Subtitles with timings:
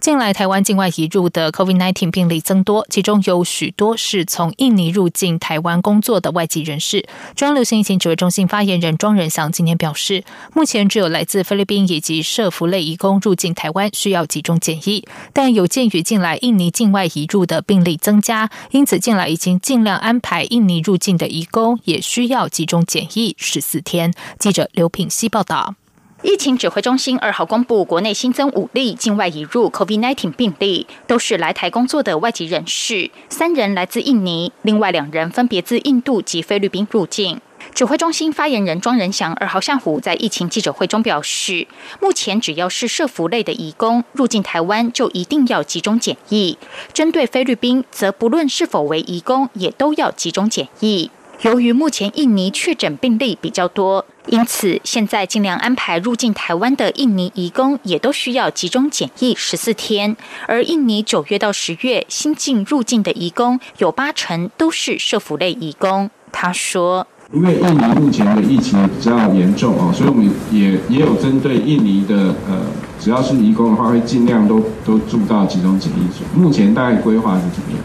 [0.00, 7.04] 近来，台湾境外移入的 COVID-19 病例增多，其中有许多是从印尼入境台湾工作的外籍人士。
[7.34, 10.22] 中央流行疫情指挥中心发言人庄仁祥今天表示，
[10.54, 24.14] 目前只有来自菲律宾以及社服类移工入境台湾需要集中检疫，但有鉴于近来印尼境外移入的病例增加，因此近来已经尽量安排印尼入境的移工也需要集中检疫十四天。
[24.38, 25.74] 记者刘品希报道。
[26.22, 37.40] 疫情指挥中心二号公布，国内新增五例境外移入 COVID-19 病例，都是来台工作的外籍人士，三人来自印尼，另外两人分别自印度及菲律宾入境。
[37.72, 41.68] 指挥中心发言人庄仁祥二号下午在疫情记者会中表示，
[42.00, 46.56] 目前只要是社服类的移工入境台湾，就一定要集中检疫；
[46.92, 51.12] 针对菲律宾，则不论是否为移工，也都要集中检疫。
[51.42, 60.16] 由于目前印尼确诊病例比较多，因此现在尽量安排入境台湾的印尼移工也都需要集中检疫十四天。
[60.48, 66.10] 而印尼九月到十月新进入境的移工有八成都是社福类移工。
[66.32, 72.60] 他说：“因为印尼目前的疫情比较严重啊，所以我们也也有针对印尼的呃，
[72.98, 76.26] 只要是移工的话，会尽量都都住到集中检疫所。
[76.34, 77.78] 目前大概规划是怎么样？”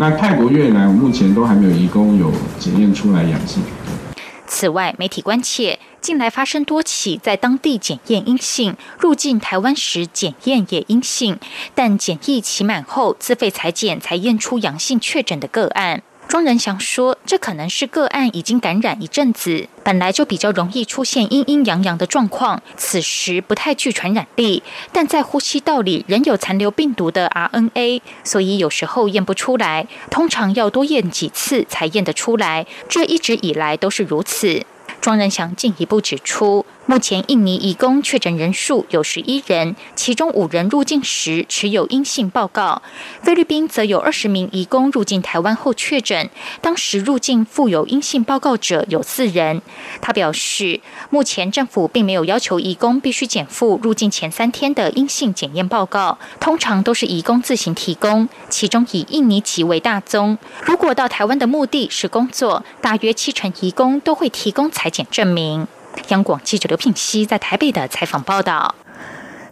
[0.00, 3.60] 那泰国、越南目前都还没有移工有检验出来阳性。
[4.46, 11.38] 此外，媒体关切近来发生多起在当地检验阴性，入境台湾时检验也阴性，
[11.74, 16.02] 但检疫期满后自费裁检才验出阳性确诊的个案。
[16.28, 24.62] 庄仁祥说：“这可能是个案已经感染一阵子，本来就比较容易出现阴阴阳阳的状况，此时不太具传染力，
[24.92, 32.66] 但在呼吸道里仍有残留病毒的 RNA，所以有时候验不出来，通常要多验几次才验得出来。
[32.90, 34.66] 这一直以来都是如此。”
[35.00, 36.66] 庄仁祥进一步指出。
[36.88, 42.80] 目前印尼移工确诊人数有十一人，其中五人入境时持有阴性报告。
[43.20, 46.30] 菲律宾则有二十名移工入境台湾后确诊，
[46.62, 49.60] 当时入境附有阴性报告者有四人。
[50.00, 60.38] 他表示，目前政府并没有要求移工必须减负入境前三天的阴性检验报告，通常都是移工自行提供，其中以印尼籍为大宗。
[60.62, 65.68] 如果到台湾的目的是工作，大约七成移工都会提供裁剪证明。
[66.08, 68.74] 央广记者刘品熙在台北的采访报道：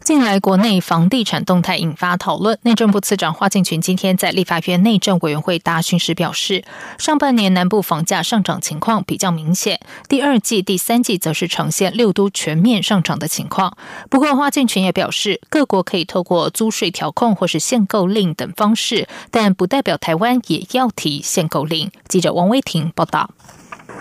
[0.03, 2.59] 近来国内房地产动态引发讨论。
[2.63, 6.65] 内政部次长花敬群今天在立法院内政委员会答询时表示，
[6.97, 13.77] 上半年南部房价上涨情况比较明显，第二季、第三季则是呈现六都全面上涨的情况。
[14.09, 21.91] 不过，花敬群也表示，各国可以透过租税调控或是限购令等方式，但不代表台湾也要提限购令。
[22.09, 23.31] 记者王威婷报道。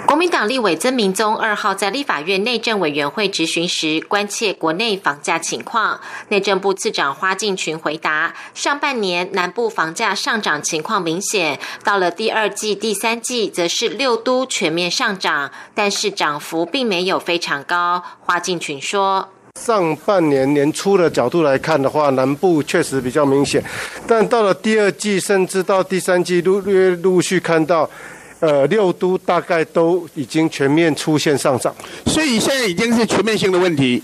[0.06, 6.00] 国民党立委曾明宗二号在立法院内政委员会质询时，关切国内房价情况。
[6.30, 18.04] 内政部次长花敬群回答：上半年南部房价上涨情况明显，到了第二季、第三季，则是六都全面上涨，但是涨幅并没有非常高。
[18.22, 19.28] 花敬群说：
[19.60, 23.64] 上半年年初的角度来看的话，南部确实比较明显，
[24.08, 27.90] 但到了第二季，甚至到第三季，陆略陆续看到。
[28.40, 31.74] 呃，六都大概都已经全面出现上涨，
[32.06, 34.04] 所以现在已经是全面性的问题。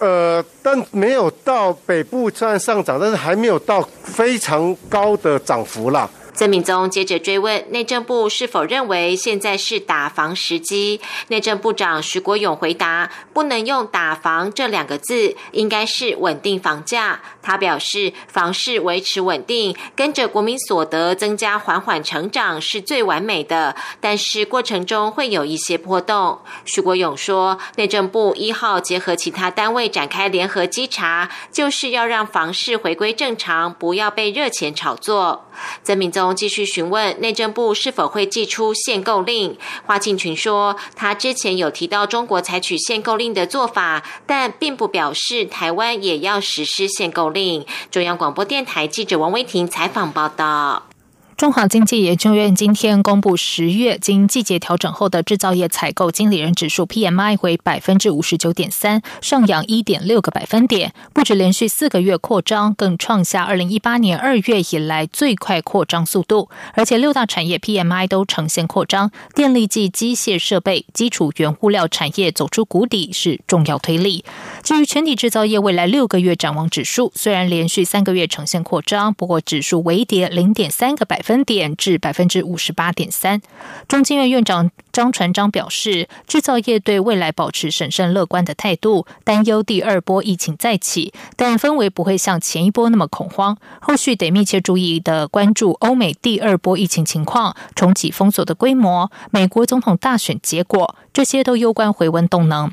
[0.00, 6.10] 呃，但没有到北部这样上涨，但是还没有到非常高的涨幅啦。
[6.34, 17.20] 曾敏宗接着追问内政部是否认为现在是打房时机，内政部长徐国勇回答：不能用打房这两个字，应该是稳定房价。
[17.40, 26.40] 他表示，房市维持稳定，跟着国民所得增加缓缓成长是最完美的，但是过程中会有一些波动。
[26.64, 35.46] 徐国勇说，内政部一号结合其他单位展开联合稽查，就是要让房市回归正常，不要被热钱炒作。
[35.82, 39.58] 曾敏宗继续询问内政部是否会寄出限购令。
[39.84, 47.66] 华庆群说，他之前有提到中国采取限购令的做法，但并不表示台湾也要实施限购令。
[47.90, 50.93] 中央广播电台记者王威婷采访报道。
[51.36, 66.48] 中华经济研究院今天公布十月经季节调整后的制造业采购经理人指数 PMI 为百分之五十九点三，上扬一点六个百分点，不止连续四个月扩张，更创下二零一八年二月以来最快扩张速度。
[66.74, 74.24] 而且六大产业 PMI 都呈现扩张，电力及机械设备、基础原物料产业走出谷底是重要推力。
[74.62, 81.23] 至于全体制造业未来六个月展望指数，虽然连续三个月呈现扩张，不过指数微跌零点三个百分。
[81.24, 83.40] 分点至百分之五十八点三。
[83.88, 93.58] 中经院院长张传章表示，制造业对未来保持审慎乐观的态度，担忧第二波疫情再起，但氛围不会像前一波那么恐慌。
[93.80, 102.70] 后续得密切注意的关注欧美第二波疫情情况、重启封锁的规模、美国总统大选结果，这些都攸关回温动能。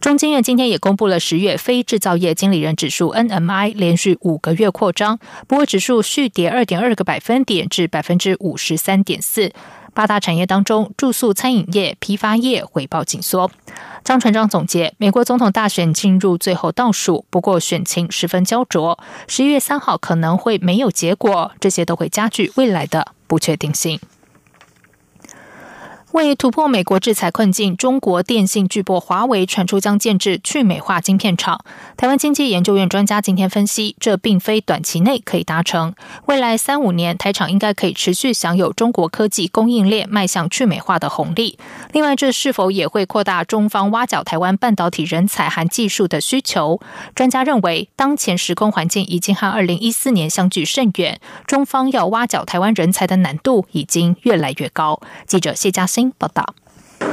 [0.00, 7.86] 中经院今天也公布了十月非制造业经理人指数 NMI，连续五个月扩张，不过指数续跌二点二个百分点至。
[7.88, 9.50] 百分之五十三点四，
[9.98, 13.50] 八大产业当中，住宿、餐饮业、批发业回报紧缩。
[14.04, 18.96] 张船长总结，美国总统大选进入最后倒数，不过选情十分焦灼，
[19.26, 23.98] 十一月三号可能会没有结果，这些都会加剧未来的不确定性。
[26.18, 31.60] 为突破美国制裁困境，中国电信巨擘华为传出将建制去美化晶片厂。
[31.96, 35.94] 台湾经济研究院专家今天分析，这并非短期内可以达成，
[36.26, 41.56] 未来三五年台厂应该可以持续享有中国科技供应链迈向去美化的红利。
[41.92, 46.80] 另外，这是否也会扩大中方挖角台湾半导体人才和技术的需求？
[47.14, 55.00] 专家认为，当前时空环境已经和二零一四年相距甚远，中方要挖角台湾人才的难度已经越来越高。
[55.24, 56.07] 记者谢嘉欣。
[56.16, 56.54] 报道。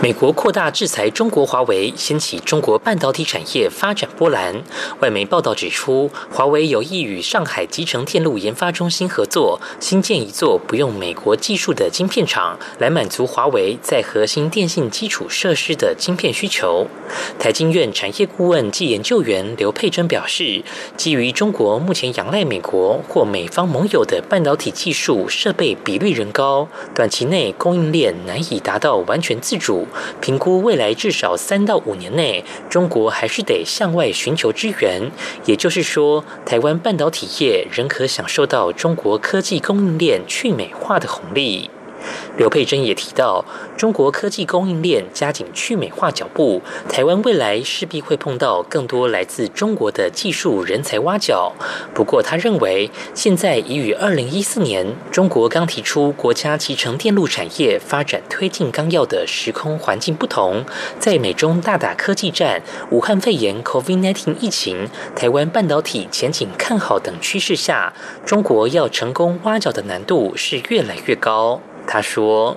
[0.01, 4.63] 美国扩大制裁中国华为，掀起中国半导体产业发展波澜。
[4.99, 16.88] 外媒报道指出，华为有意与上海集成电路研发中心合作，新建一座不用美国技术的晶片厂，来满足华为在核心电信基础设施的晶片需求。
[17.39, 20.63] 台经院产业顾问暨研究员刘佩珍表示，
[20.97, 29.75] 基于中国目前仰赖美国或美方盟友的半导体技术设备比率仍高，短期内供应链难以达到完全自主。
[30.22, 35.01] 评估未来至少三到五年内，中国还是得向外寻求支援。
[35.45, 41.69] 也就是说，台湾半导体业仍可享受到中国科技供应链去美化的红利。
[42.37, 43.45] 刘佩珍也提到，
[43.77, 51.53] 中国科技供应链加紧去美化脚步，台湾未来势必会碰到更多来自中国的技术人才挖角。
[51.93, 60.65] 不过，他认为现在已与二零一四年中国刚提出国家集成电路产业发展推进纲要的时空环境不同，
[60.99, 67.93] 在美中大打科技战、武汉肺炎 （COVID-19） 疫情、台湾半导体前景看好等趋势下，
[68.25, 71.61] 中国要成功挖角的难度是越来越高。
[71.87, 72.55] 他说。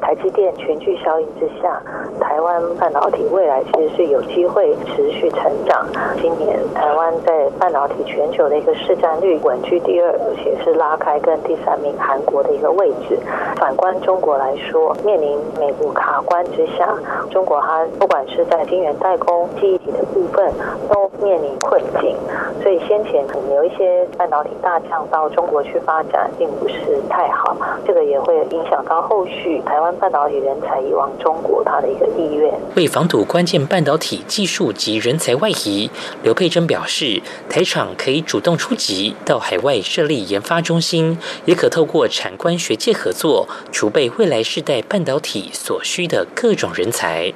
[0.00, 1.80] 台积电全聚效应之下，
[2.20, 5.86] 台湾半导体未来其实是有机会持续成长。
[6.20, 13.18] 今年台湾在半导体全球的一个市占率稳居第二，而且是拉开跟第三名韩国的一个位置。
[13.56, 16.88] 反观中国来说，面临美国卡关之下，
[17.30, 20.52] 中国它不管是在晶圆代工、记忆体的部分
[20.88, 22.16] 都面临困境。
[22.62, 29.92] 所以先前可能有一些半导体大将到中国去发展，并不是太好，这个也会影响到后续台湾。
[30.02, 32.52] 半导体人才移往中国，他的一个意愿。
[32.74, 35.88] 为防堵关键半导体技术及人才外移，
[36.24, 47.32] 刘佩珍表示，台厂可以主动出击，到海外设立研发中心，也可透过产官学界合作，储备未来世代半导体所需的各种人才。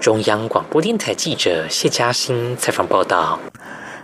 [0.00, 3.38] 中央广播电台记者谢嘉欣采访报道。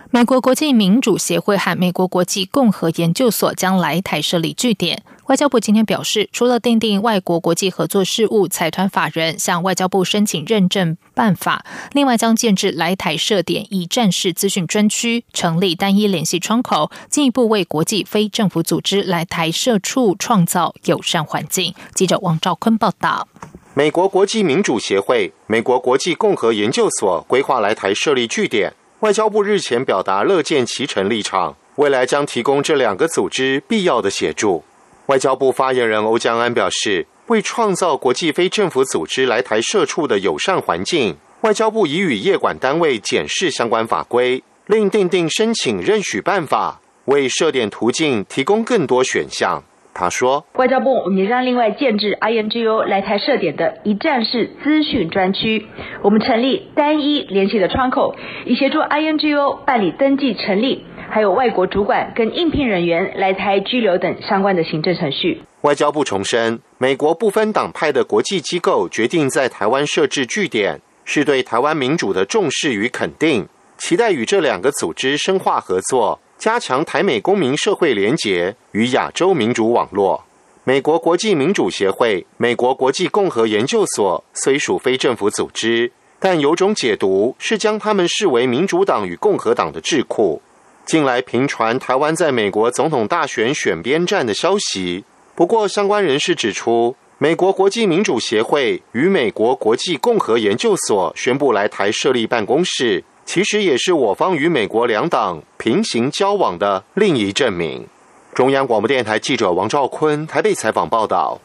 [0.09, 5.03] 美国国际民主协会和美国国际共和研究所将来台设立据点。
[5.27, 21.73] 外交部今天表示，除了订定外国国际合作事务财团法人向外交部申请认证办法，另外将建置来台设点一站式资讯专区，成立单一联系窗口，进一步为国际非政府组织来台设处创造友善环境。
[21.95, 23.27] 记者王兆坤报道。
[23.73, 34.63] 美国国际民主协会、美国国际共和研究所规划来台设立据点，外交部日前表达乐见其成立场，未来将提供这两个组织必要的协助。
[35.07, 49.63] 外交部发言人欧江安表示，为创造国际非政府组织来台设处的友善环境，外交部已与业管单位检视相关法规，另订定申请认许办法，为设点途径提供更多选项。
[49.93, 55.67] 他说，外交部也将另外建制 INGO 来台设点的一站式资讯专区，
[56.01, 60.83] 我们成立单一联系的窗口，以协助 INGO 办理登记成立。
[61.09, 65.41] 还有外国主管跟应聘人员来台拘留等相关的行政程序。
[65.61, 73.47] 外交部重申，美国不分党派的国际机构决定在台湾设置据点，是对台湾民主的重视与肯定，
[73.77, 80.23] 期待与这两个组织深化合作，加强台美公民社会联结与亚洲民主网络。
[80.63, 90.41] 美国国际民主协会、美国国际共和研究所虽属非政府组织，但有种解读是将他们视为民主党与共和党的智库。
[90.85, 95.03] 近来频传台湾在美国总统大选选边站的消息。
[95.33, 107.87] 不过，相关人士指出，美国国际民主协会与美国国际共和研究所宣布来台设立办公室，其实也是我方与美国两党平行交往的另一证明。
[108.35, 111.41] 中央广播电台记者王兆坤台北采访报道。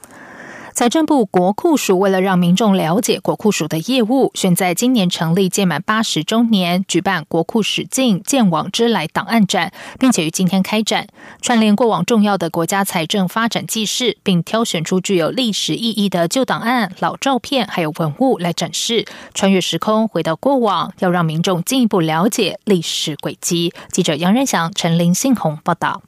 [0.81, 11.07] 财政部国库署为了让民众了解国库署的业务，选在今年成立届满八十周年，举办国库史境建网之来档案展，并且于今天开展，
[11.43, 23.75] 串联过往重要的国家财政发展记事，并挑选出具有历史意义的旧档案、老照片还有文物来展示，穿越时空回到过往，要让民众进一步了解历史轨迹。
[23.93, 26.01] 记者杨仁祥、陈林信宏报道。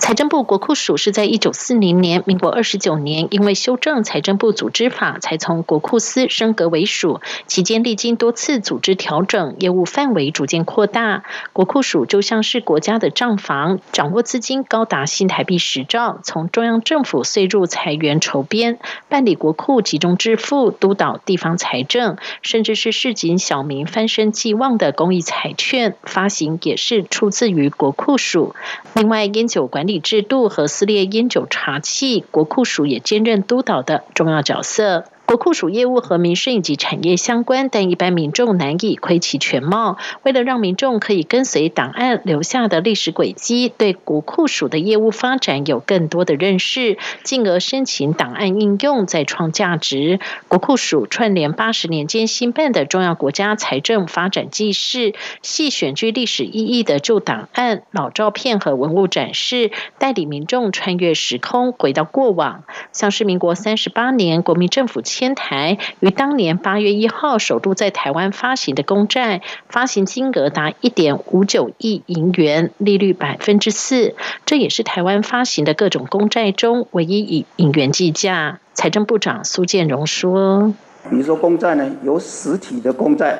[0.00, 7.20] 财政部国库署是在一九四零年，民国二十九年，因为修正财政部组织法，才从国库司升格为署。
[7.46, 11.22] 期间历经多次组织调整，业务范围逐渐扩大。
[11.54, 28.54] 国库署就像是国家的账房，掌握资金高达新台币十兆，从中央政府税入财源筹编，办理国库集中支付，督导地方财政，甚至是市井小民翻身寄望的公益彩券发行，也是出自于国库署。
[28.92, 35.04] 另外，烟酒管管理制度和撕裂烟酒茶器，国库署也兼任督导的重要角色。
[35.26, 39.96] 国库署业务和民生以及产业相关，但一般民众难以窥其全貌。
[40.22, 50.20] 为了让民众可以跟随档案留下的历史轨迹，对国库署的业务发展有更多的认识，进而申请档案应用再创价值。
[50.46, 65.00] 国库署串联八十年间新办的重要国家财政发展记事，细选具历史意义的旧档案、老照片和文物展示，带领民众穿越时空回到过往，像是民国三十八年国民政府。
[65.14, 78.58] 千台于当年八月一号首度在台湾发行的公债，发行金额达一点五九亿银元，利率百分之四，这也是台湾发行的各种公债中唯一以银元计价。
[78.72, 80.74] 财政部长苏建荣说
[81.08, 83.38] ：“比如说公债呢，由实体的公债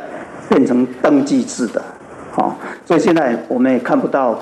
[0.49, 1.83] 变成登记制的，
[2.31, 4.39] 好，所以现在我们也看不到。”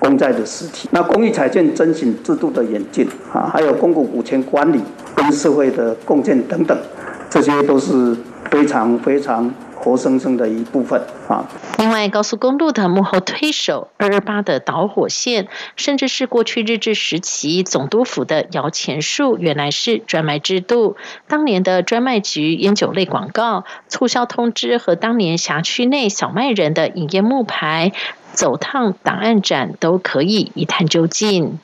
[0.00, 4.80] 公债的实体，那公益彩券征询制度的演进啊，还有公共股权管理
[5.14, 6.76] 跟社会的共建等等，
[7.28, 8.16] 这些都是
[8.50, 9.48] 非常非常。
[9.82, 11.44] 活生生的一部分啊！
[11.78, 20.96] 另外，高速公路的幕后推手二二八的导火线，甚至是过去日治时期总督府的摇钱树，原来是专卖制度。
[21.26, 27.92] 当年的专卖局烟酒类广告促销通知和当年辖区内小卖人的营业木牌，
[28.32, 31.58] 走趟档案展都可以一探究竟。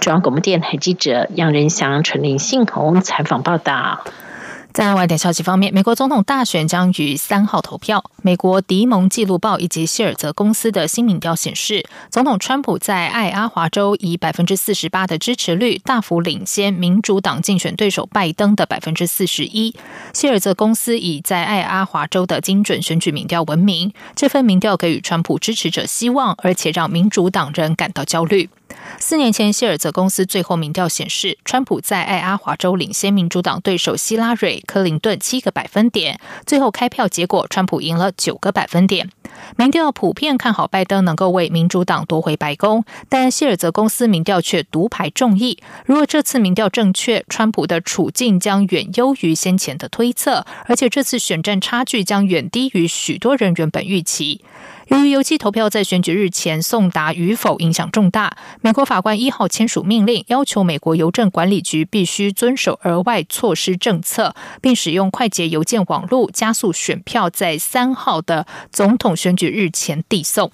[0.00, 4.04] 中央广播电台记者杨仁祥、陈林信宏采访报道。
[4.72, 8.02] 在外电消息方面，美国总统大选将于三号投票。
[8.22, 19.74] 美国迪蒙记录报以及希尔泽公司的新民调显示，总统川普在爱阿华州以百分之四十八的支持率大幅领先民主党竞选对手拜登的百分之四十一。
[20.14, 28.48] 希尔泽公司以在爱阿华州的精准选举民调闻名，这份民调给予川普支持者希望，而且让民主党人感到焦虑。
[28.98, 36.20] 四年前，希尔泽公司最后民调显示，川普在爱阿华州领先民主党对手希拉蕊·克林顿七个百分点。
[36.46, 39.10] 最后开票结果，川普赢了九个百分点。
[39.56, 45.58] 民调普遍看好拜登能够为民主党夺回白宫，但希尔泽公司民调却独排众议。
[45.84, 54.42] 如果这次民调正确，川普的处境将远优于先前的推测，而且这次选战差距将远低于许多人原本预期。
[54.92, 70.52] 由于邮寄投票在选举日前送达与否影响重大，美国法官一号签署命令，要求美国邮政管理局必须遵守额外措施政策，并使用快捷邮件网络加速选票在三号的总统选举日前递送。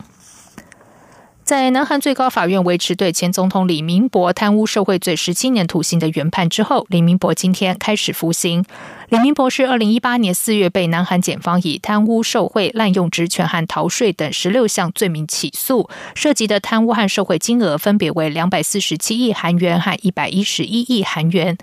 [1.48, 8.66] 在南韩最高法院维持对前总统李明博贪污受贿罪十七年徒刑的原判之后，李明博今天开始服刑。
[9.08, 21.56] 李明博是二零一八年四月被南韩检方以贪污受贿、滥用职权和逃税等十六项罪名起诉，涉及的贪污和受贿金额分别为两百四十七亿韩元和一百一十一亿韩元。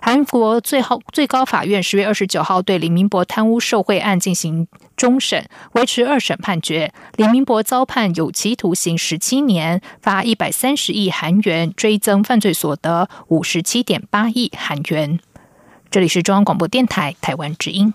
[0.00, 6.92] 韩国最后最高法院十月二十九号对李明博贪污受贿案进行终审，维持二审判决。
[7.16, 15.20] 李明博遭判有期徒刑十七年，罚一百三十亿韩元，追增犯罪所得五十七点八亿韩元。
[15.90, 17.94] 这里是中央广播电台台湾之音。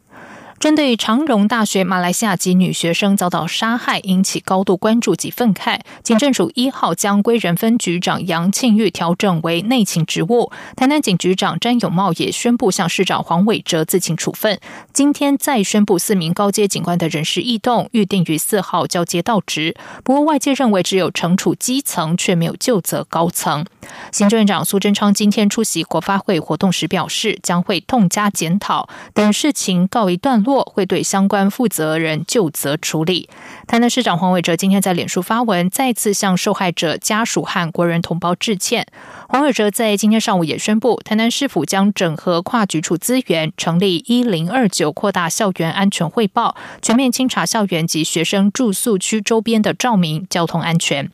[0.61, 5.79] 针对长荣大学马来西亚籍女学生遭到杀害，引起高度关注及愤慨。
[6.03, 14.59] 警政署一号将归仁分局长杨庆玉调整为内勤职务，台南警局长詹永茂也宣布向市长黄伟哲自请处分。
[14.93, 19.75] 今天再宣布四名高阶警官的人事异动，预定于四号交接到职。
[20.03, 23.65] 不过外界认为只有惩处基层，却没有就责高层。
[24.11, 30.50] 行政院长苏贞昌今天出席国发会活动时表示，将会痛加检讨，等事情告一段落。
[30.59, 33.29] 会对相关负责人就责处理。
[33.71, 38.85] 台南市长黄伟哲今天在脸书发文，再次向受害者家属和国人同胞致歉。
[39.29, 51.09] 黄伟哲在今天上午也宣布，台南市府将整合跨局处资源，成立一零二九，扩大校园安全汇报，全面清查校园及学生住宿区周边的照明、交通安全。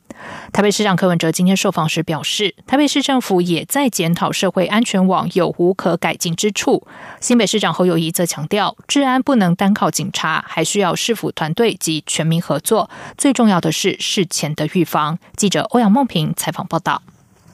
[0.51, 6.87] 台北市长柯文哲今天受访时表示，台北市政府也在检讨社会安全网有无可改进之处。
[7.21, 12.89] 新北市长侯友谊则强调，治安不能单靠警察，还需要市府团队及全民合作。
[13.17, 15.19] 最重要的是事前的预防。
[15.35, 17.01] 记者欧阳梦平采访报道。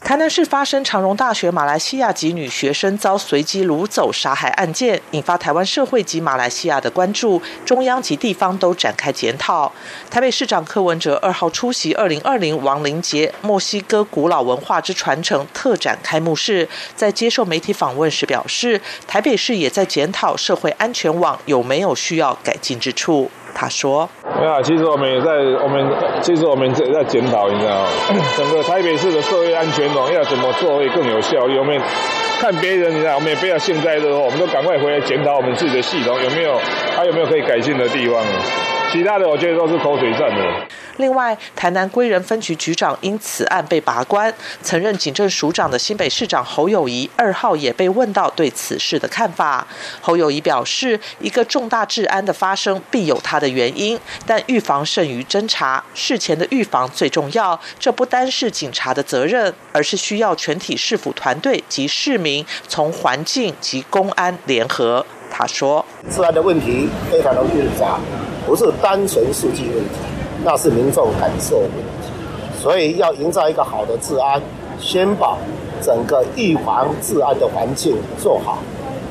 [0.06, 9.72] 台南市发生长荣大学马来西亚籍女学生遭随机掳走杀害案件，引发台湾社会及马来西亚的关注，中央及地方都展开检讨。
[10.12, 23.32] 台北市长柯文哲二号出席二零二零亡灵节墨西哥古老文化之传承特展开幕式，在接受媒体访问时表示，台北市也在检讨社会安全网有没有需要改进之处。
[23.56, 24.10] 他说
[24.40, 25.86] ：“没有，其实我们也在，我们
[26.22, 27.86] 其实我们在在检讨，你知道，
[28.36, 31.58] 整个台北市的社会安全网要怎么做会更有效率。
[31.58, 31.80] 我们
[32.40, 36.60] 看别人，你知道，我们也不要幸灾乐祸，我们都赶快回来检讨我们自己的系统有没有，
[36.98, 38.22] 还有没有可以改进的地方。
[38.92, 40.44] 其他的，我觉得都是口水战的。”
[40.98, 49.66] 另外，台南归仁分局局长因此案被拔关，曾任警政署长的新北市长侯友谊二号也被问到对此事的看法。
[50.01, 57.60] 侯友谊表示，一个重大治安的发生必有它的原因，但预防胜于侦查，事前的预防最重要。
[57.79, 65.03] 这不单是警察的责任，而是需要全体市府团队及市民从环境及公安联合。
[65.32, 68.00] 他说，治安的问题非常的复杂，
[68.46, 70.13] 不是单纯数据问题。
[70.46, 74.42] 那是民众感受问题，所以要营造一个好的治安，
[74.77, 75.38] 先把
[75.82, 78.58] 整个预防治安的环境做好，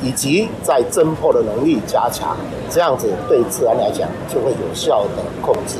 [0.03, 2.37] 以及在侦破的能力加强，
[2.69, 5.79] 这样子对治安来讲就会有效的控制。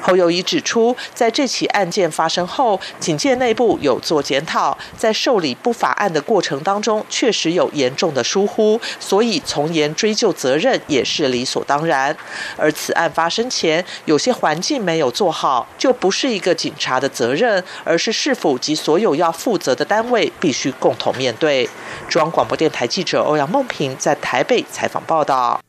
[0.00, 12.16] 侯友谊指出，在这起案件发生后，警界内部有做检讨，在受理不法案的过程当中，确实有严重的疏忽，所以从严追究责任也是理所当然。
[12.56, 21.68] 而此案发生前，有些环境没有做好，就不是一个警察的责任，而是市府及所有要负责的单位必须共同面对。
[22.08, 25.60] 中央广播电台记者欧阳梦平在台北采访报道。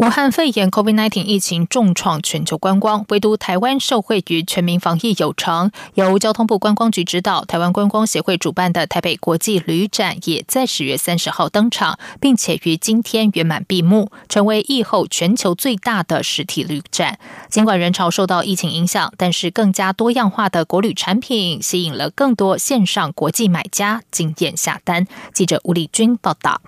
[0.00, 5.70] 武汉肺炎 （COVID-19） 疫情重创全球观光，唯独台湾受惠于全民防疫有成。
[5.92, 17.18] 由交通部观光局指导、台湾观光协会主办的台北国际旅展，也在十月三十号登场，并且于今天圆满闭幕，成为疫后全球最大的实体旅展。
[17.50, 25.06] 尽管人潮受到疫情影响，但是更加多样化的国旅产品吸引了更多线上国际买家惊艳下单。
[25.34, 26.62] 记者吴丽君报道。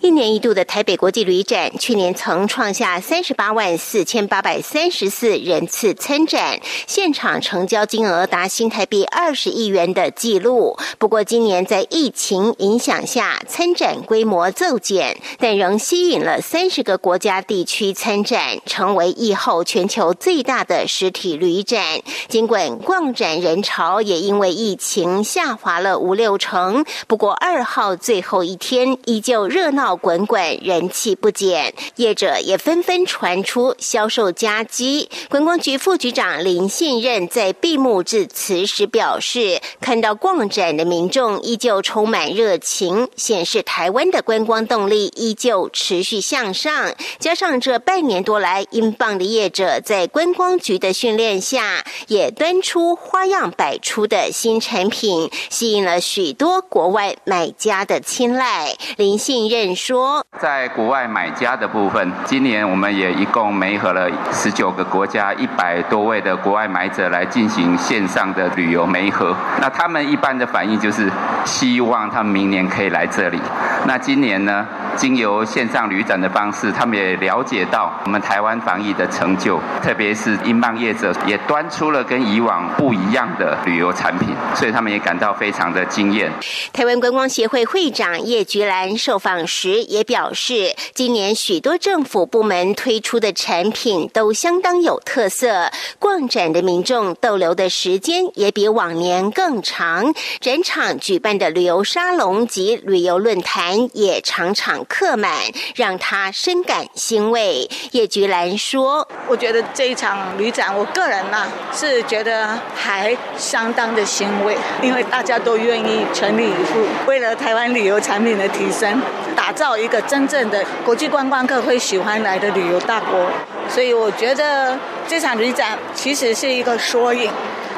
[0.00, 10.76] 一年一度的台北国际旅展，去年曾创下三十八万四千八百三十四人次参展，现场成交金额达新台币二十亿元的纪录。
[10.98, 22.00] 不过，今年在疫情影响下，参展规模骤减，但仍吸引了三十个国家地区参展，成为疫后全球最大的实体旅展。
[22.28, 29.70] 尽管逛展人潮也因为疫情下滑了五六成，不过二号最后一天依旧热。
[29.70, 35.08] 闹滚滚，人气不减，业者也纷纷传出销售佳绩。
[35.28, 46.92] 观光局副局长林信任在闭幕致辞时表示，看到逛展的民众依旧充满热情，显示台湾的观光动力依旧持续向上。
[47.20, 58.76] 加上这半年多来，英镑的业者在观光局的训练下，也端出花样百出的新产品，吸引了许多国外买家的青睐。
[58.96, 59.39] 林信。
[59.48, 69.36] 任说，在国外买家的部分，今年我们也一共媒合了十九个国家一百多位的国外买者来进行线上的旅游媒合。
[69.60, 71.10] 那他们一般的反应就是
[71.44, 73.40] 希望他们明年可以来这里。
[73.86, 86.30] 那今年呢，经由线上旅展的方式，他们也了解到我们台湾防疫的成就，特别是英镑业者也端出了跟以往不一样的旅游产品，所以他们也感到非常的惊艳。
[86.72, 89.40] 台湾观光协会会长叶菊兰受访。
[89.46, 100.14] 时也表示，今年许多政府部门推出的产品都相当有特色，逛展的民众逗留的时间也比往年更长。
[100.40, 104.54] 展场举办的旅游沙龙及旅游论坛也场
[104.88, 105.30] 客满，
[105.74, 107.68] 让他深感欣慰。
[107.92, 119.00] 叶菊兰说：“我觉得这一场旅展，我个人呢是觉得还相当的欣慰，因为大家都愿意全力以赴，为了台湾旅游产品的提升。”
[119.36, 123.26] 打造一个真正的国际观光客会喜欢来的旅游大国，
[123.70, 127.30] 所以我觉得这场旅展其实是一个缩影。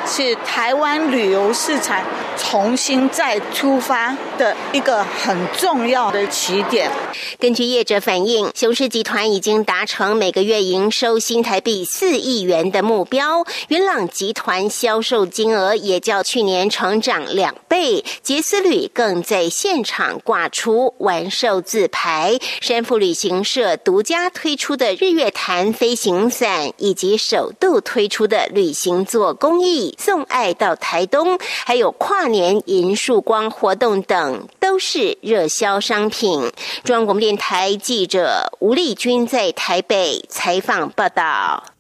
[0.05, 1.97] 是台湾旅游市场
[2.37, 6.91] 重新再出发的一个很重要的起点。
[7.39, 13.45] 根据业者反映，雄狮集团已经达成每个月营收新台币四亿元的目标。
[13.69, 18.05] 云朗集团销售金额也较去年成长两倍。
[18.23, 22.39] 杰斯旅更在现场挂出完售字牌。
[22.61, 29.95] 山富旅行社独家推出的日月潭飞行伞，以及首度推出的旅行座公益。
[29.99, 36.53] 送爱到台东，还有跨年银树光活动等，都是热销商品。
[36.85, 41.72] 中央广播电台记者吴丽君在台北采访报道。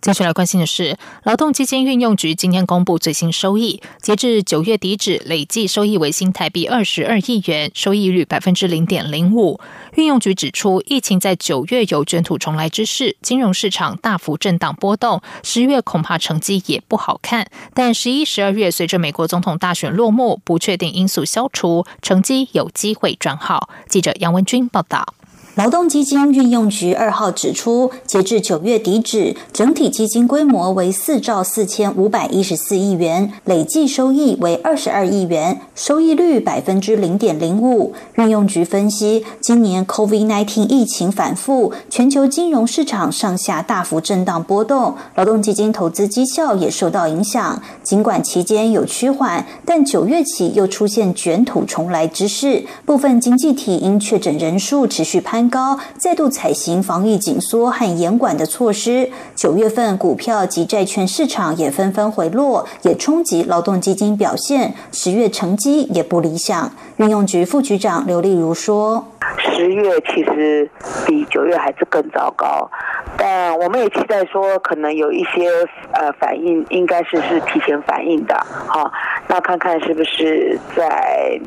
[0.00, 9.60] 接下来关心的是，劳动基金运用局今天公布最新收益，截至九月底止，累计收益为新台币二十二亿元，收益率百分之零点零五。
[9.96, 17.50] 运用局指出，疫情在九月有卷土重来之势，金融市场大幅震荡波动，十月恐怕成绩也不好看。
[17.74, 23.68] 但十一、十二月随着美国总统大选落幕，不确定因素消除，成绩有机会转好。
[23.86, 25.14] 记者杨文君报道。
[25.56, 37.92] 劳动基金运用局二号指出，截至九月底止，整体基金规模为四兆四千五百一十四亿元，累计收益为二十二亿元，收益率百分之零点零五。
[38.14, 47.60] 运用局分析，今年 COVID-19 疫情反复，全球金融市场上下大幅震荡波动，劳动基金投资绩效也受到影响。
[47.82, 55.49] 尽管期间有趋缓，但九月起又出现卷土重来之势，部分经济体因确诊人数持续攀。
[55.50, 64.74] 高再度采行防疫紧缩和严管的措施，九月份股票及债券市场也纷纷回落，也冲击劳动基金表现。
[64.92, 66.70] 十月成绩也不理想。
[66.98, 70.70] 运用局副局长刘丽如说：“十月其实
[71.06, 72.70] 比九月还是更糟糕，
[73.16, 75.50] 但我们也期待说，可能有一些
[75.92, 78.46] 呃反应，应该是是提前反应的。
[78.66, 78.90] 好，
[79.28, 81.40] 那看看是不是在。”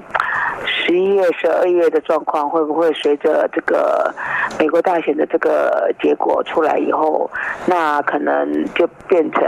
[0.75, 4.13] 十一月、十二月的状况会不会随着这个
[4.59, 7.29] 美国大选的这个结果出来以后，
[7.65, 9.41] 那可能就变成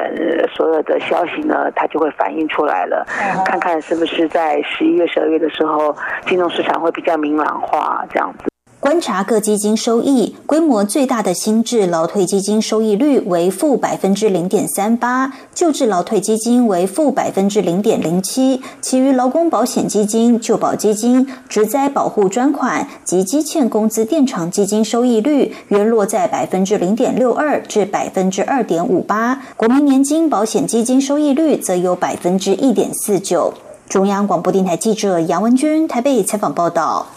[0.53, 3.05] 所有的消息呢，它就会反映出来了。
[3.45, 8.54] 看看是不是在十一月、十二月的时候，金融市场会比较明朗化，这样子。
[8.85, 33.51] 观察各基金收益，规模最大的新制劳退基金收益率为负百分之零点三八，旧制劳退基金为负百分之零点零七，其余劳工保险基金、旧保基金、职灾保护专款及积欠工资垫偿基金收益率约落在百分之零点六二至百分之二点五八，国民年金保险基金收益率则有百分之一点四九。
[33.89, 37.07] 中央广播电台记者杨文君台北采访报道。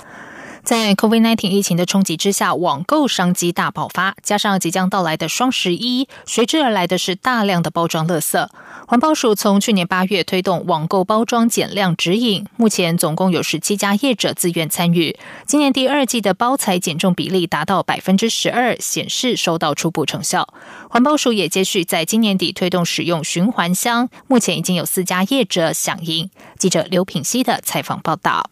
[0.69, 8.47] 在 COVID-19 疫情的冲击之下，网购商机大爆发，加上即将到来的双十一，随之而来的是大量的包装垃圾。
[8.87, 15.17] 环保署从去年八月推动网购包装减量指引，目前总共有十七家业者自愿参与。
[15.47, 20.53] 今年第二季的包材减重比例达到百分之十二，显示收到初步成效。
[20.91, 26.29] 环保署也接续在今年底推动使用循环箱，目前已经有四家业者响应。
[26.59, 28.51] 记者刘品希的采访报道。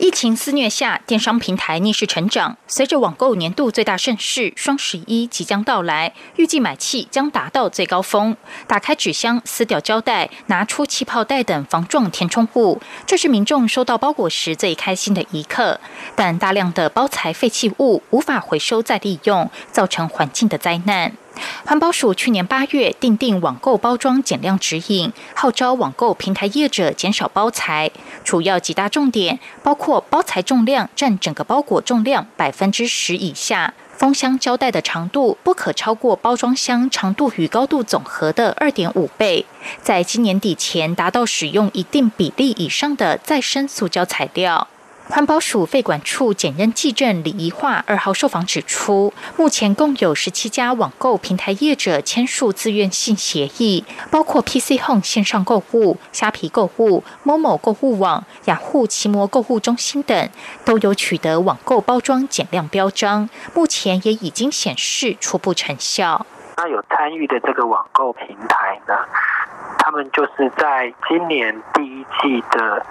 [0.00, 2.56] 疫情肆虐下，电商平台逆势成长。
[2.66, 8.34] 随着网购年度最大盛事双十一即将到来，预计买气将达到最高峰。
[8.66, 15.78] 打开纸箱，撕掉胶带，拿出气泡袋等防撞填充物，这是民众收到包裹时最开心的一刻。
[16.16, 21.12] 但大量的包材废弃物无法回收再利用，造成环境的灾难。
[21.64, 27.90] 环保署去年八月订定网购包装减量指引，号召网购平台业者减少包材，
[28.24, 39.46] 主要几大重点包括包材重量占整个包裹重量百分之十以下，封箱胶带的长度不可超过包装箱长度与高度总和的二点五倍，
[39.82, 44.68] 在今年底前达到使用一定比例以上的再生塑胶材料。
[45.10, 60.30] 环保署废管处检验技证李怡化二号受访指出，目前共有十七家网购平台业者签署自愿性协议，包括 PC Home 线上购物、虾皮购物、某某购物网、雅虎奇摩购物中心等，
[60.64, 66.24] 都有取得网购包装减量标章，目前也已经显示初步成效。
[66.60, 68.94] 他有参与的这个网购平台呢？
[69.78, 72.84] 他们就是在今年第一季的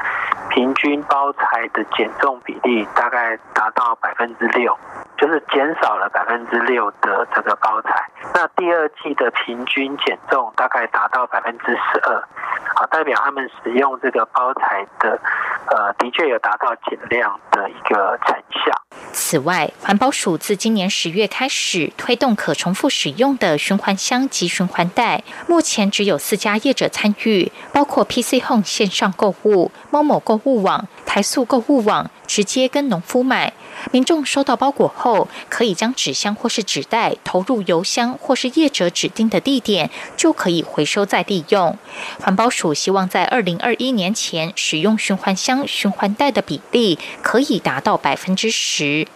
[0.49, 4.75] 平均包材的减重比例大概达到百分之六，
[5.19, 8.10] 就是减少了百分之六的这个包材。
[8.34, 12.27] 那第二季的平均减重大概达到百分之十二，
[12.73, 15.19] 好，代表他们使用这个包材的，
[15.67, 18.71] 呃，的确有达到减量的一个成效。
[19.12, 33.54] 此外，环保署自今年十月开始推动可重复使用的循环箱及循环袋，目前只有四家业者参与，包括 PC Home 线上购物、某某购物网、台塑购物网，直接跟农夫买。
[33.91, 41.78] 民众收到包裹后，可以将纸箱或是纸袋投入邮箱或是业者指定的地点，就可以回收再利用。
[42.22, 49.08] 环保署希望在二零二一年前，使用循环箱、循环袋的比例可以达到百分之十。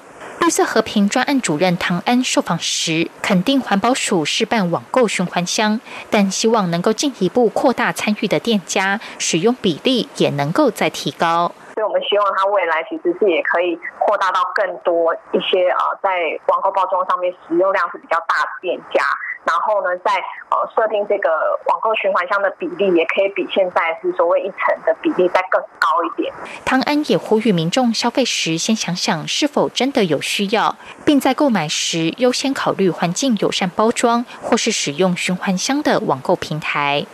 [0.43, 5.79] 绿色和平专案主任唐安受访时肯定环保署是办网购循环箱，
[6.09, 11.49] 但希望能够进一步扩大参与的店家使用比例，也能够再提高。
[11.75, 19.01] 所以我们希望它未来其实是也可以扩大到更多一些啊，在网购包装上面使用量是比较大的店家。
[19.45, 20.11] 然后呢，在
[20.49, 21.29] 呃设定这个
[21.67, 26.33] 网购循环箱的比例，也可以比现在是所谓一层的比例再更高一点。
[26.65, 37.05] 汤安也呼吁民众消费时先想想是否真的有需要，并在购买时优先考虑环境友善包装或是使用循环箱的网购平台。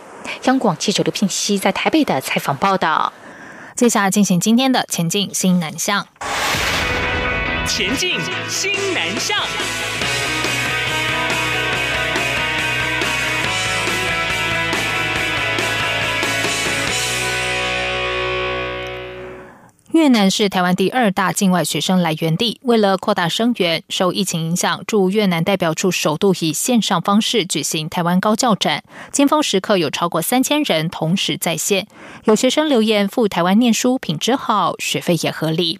[0.44, 3.12] 央广记者刘聘熙在台北的采访报道。
[3.74, 6.06] 接下来进行今天的前进新南向。
[7.66, 9.89] 前进新南向。
[20.00, 22.58] 越南是台湾第二大境外学生来源地。
[22.62, 28.82] 为了扩大生源，受疫情影响，驻越南代表处首度以线上方式举行台湾高教展。
[29.12, 31.86] 尖峰时刻有超过三千人同时在线。
[32.24, 35.78] 有学生留言赴台湾念书，品质好，学费也合理。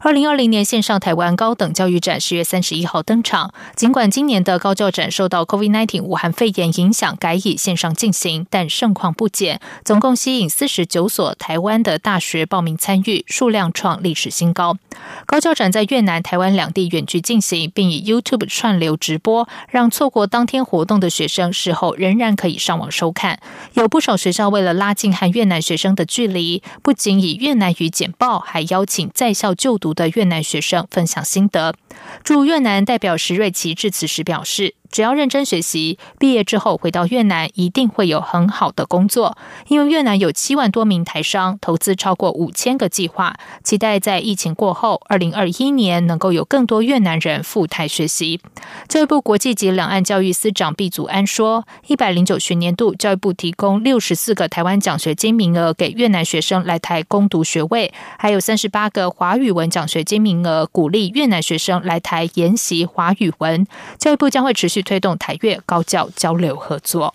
[0.00, 3.54] 二零二零年线上台湾高等教育展十月三十一号登场。
[3.76, 14.78] 尽管今年的高教展受到 COVID-19 武汉肺炎影响，改以线上进行，但盛况不减，总共吸引四十九所台湾的大学报名参与，数量创历史新高。
[15.26, 23.38] 高教展在越南、台湾两地远距进行，并以 YouTube 串流直播，让错过当天活动的学生事后仍然可以上网收看。
[23.74, 29.90] 有不少学校为了拉近和越南学生的距离，不仅以越南语简报，还邀请在校就读。
[29.92, 31.74] 的越南学生分享心得。
[32.22, 34.79] 驻越南代表石瑞奇致辞时表示。
[34.90, 39.36] 只要认真学习，毕业之后回到越南一定会有很好的工作。
[39.68, 48.40] 因为越南有七万多名台商，投资超过五千个计划，期待在疫情过后，二零二一年能够有更多越南人赴台学习。
[48.88, 63.66] 教育部国际及两岸教育司长毕祖安说，一百零九学年度教育部提供六十四个台湾奖学金名额给越南学生来台攻读学位，还有三十八个华语文奖学金名额，鼓励越南学生来台研习华语文。
[63.98, 67.14] 教育部将会持续推动台越高教交流合作。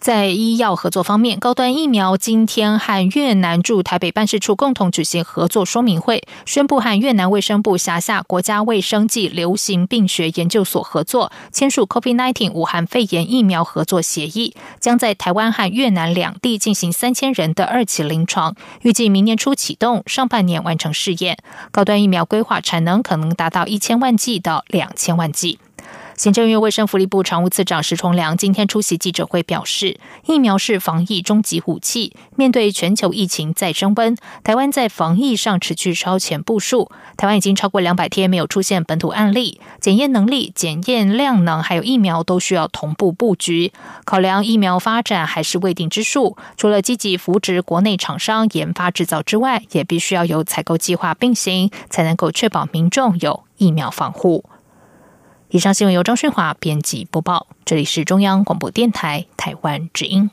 [0.00, 21.36] 在医药合作方面，高端疫苗今天和越南驻台北办事处共同举行合作说明会，宣布和越南卫生部辖下国家卫生暨流行病学研究所合作，签署 COVID-19 武汉肺炎疫苗合作协议，将在台湾和越南两地进行三千人的二期临床，预计明年初启动，上半年完成试验。
[21.72, 25.58] 高端疫苗规划产能可能达到一千万剂到两千万剂。
[26.18, 32.12] 行政院卫生福利部常务次长石崇良今天出席记者会表示，疫苗是防疫终极武器。
[32.34, 36.90] 面对全球疫情再升温，台湾在防疫上持续超前部署。
[37.16, 43.72] 台湾已经超过两百天没有出现本土案例，检验能力、检验量能还有疫苗都需要同步布局。
[44.04, 54.44] 考量疫苗发展还是未定之数，除了积极扶植国内厂商研发制造之外，也必须要有采购计划并行，才能够确保民众有疫苗防护。
[55.50, 60.30] 以上新闻由张顺华编辑播报，这里是中央广播电台台湾之音。